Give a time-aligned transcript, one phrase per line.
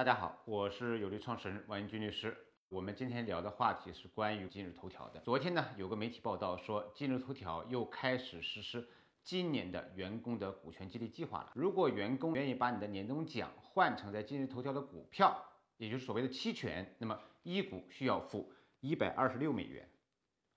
[0.00, 2.34] 大家好，我是有利创始人王英军律师。
[2.70, 5.20] 我们今天聊的话题是关于今日头条的。
[5.20, 8.88] 昨天呢，有个媒体报道说，今日头条又开始实施
[9.22, 11.52] 今年的员工的股权激励计划了。
[11.54, 15.38] 如果员工愿意把你的年终奖换成在今日头条的股票，
[15.76, 19.86] 也就是所谓的期权，那么一股需要付一百二十六美元。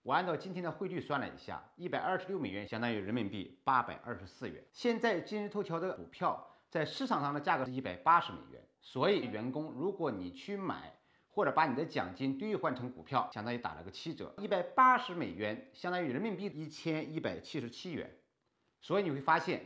[0.03, 4.63] 我按照今天的汇率算了一下，一百二十六美元相当于人民币八百二十四元。
[4.71, 10.93] 现在今日头条的股票在市场上的价格是一百八十美元，所以员工如果你去买。
[11.35, 18.19] 或者把你的奖金兑换成股票，相当于打了个七折，一百八十美元相当于人民币一千一百七十七元。
[18.81, 19.65] 所以你会发现，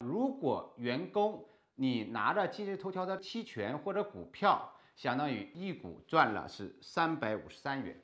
[0.00, 7.98] 如果员工你拿着今日头条的期权或者股票，相当于一股赚了是三百五十三元。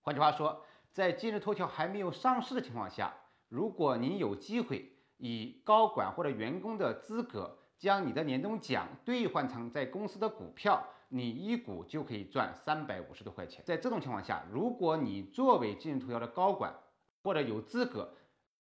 [0.00, 3.12] 换句话说，在今日头条还没有上市的情况下，
[3.48, 7.58] 如果你有机会以高管或者员工的资格。
[7.78, 13.62] 将你的年终奖兑换成在公司的股票，你一股就可以赚三百五十多块钱。
[13.64, 16.74] 在这种情况下，如果你作为今日头条的高管，
[17.22, 18.12] 或者有资格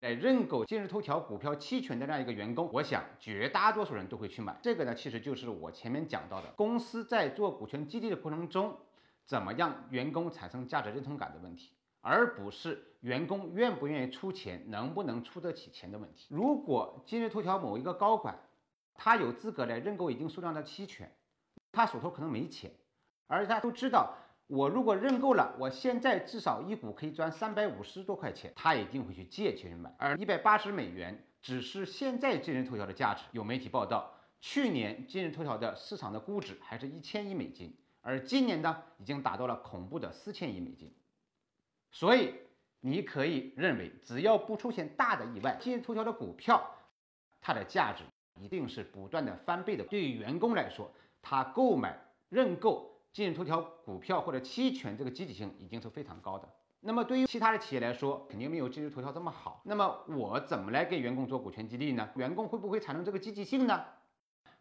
[0.02, 4.58] 来认购今日头条股票期权的这样一个员工，我想绝大多数人都会去买。
[4.62, 8.76] 这个呢，其实就是我前面讲到的，公司在做股权激励的过程中，
[9.26, 16.28] 怎么样员工产生价值认同感的问题，而不是员工愿不愿意出钱，能不能出得起钱的问题。
[16.30, 18.38] 如果今日头条某一个高管，
[18.96, 21.14] 他有资格来认购一定数量的期权，
[21.72, 22.72] 他手头可能没钱，
[23.28, 24.16] 而他都知道，
[24.48, 29.94] 我如果认购了，我现在至少一股可以赚三百五十多块钱，他一定会去借钱去买。
[29.98, 33.24] 而一百八十美元只是现在今日头条的价值。
[33.32, 40.96] 有媒体报道，去年今日头条的市场的估值还是一千亿美金，而今年呢，已经达到了恐怖的四千亿美金。
[41.92, 42.34] 所以
[42.80, 46.76] 你可以认为，只要不出现大的意外，今日头条的股票
[47.42, 48.04] 它的价值。
[48.40, 49.84] 一定是不断的翻倍的。
[49.86, 50.92] 对于员工来说，
[51.22, 51.98] 他购买
[52.30, 56.48] 认购今日头条股票或者期权，这个积极性已经是非常高的。
[56.82, 59.62] 那么对于其他的企业来说，肯定没有今日头条这么好。
[59.66, 62.10] 那么我怎么来给员工做股权激励呢？
[62.16, 63.84] 员工会不会产生这个积极性呢？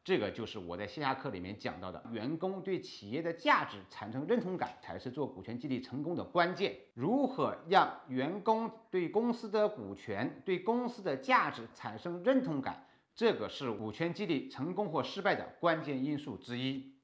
[0.03, 6.76] 这个就是我在线下课里面讲到的，员工对企业的价值产生认同感，才是做股权激励成功的关键。
[6.93, 12.87] 如何让员工对公司的股权、对公司的价值产生认同感？
[13.14, 16.94] 这个是股权激励成功或失败的关键因素之一。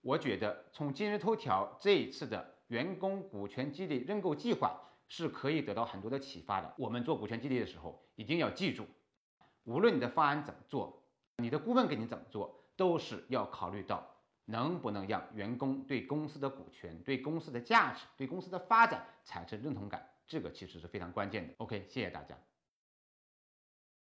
[0.00, 6.74] 我觉得从今日头条这一次的员工股权激励认购计划是可以得到很多的启发的。
[6.78, 8.86] 我们做股权激励的时候，一定要记住，
[9.64, 11.02] 无论你的方案怎么做，
[11.36, 14.06] 你的顾问给你怎么做，都是要考虑到
[14.46, 20.08] 能不能让员工对公司的股权、对公司的价值、对公司的发展产生认同感。
[20.26, 21.54] 这个其实是非常关键的。
[21.58, 22.38] OK，谢谢大家。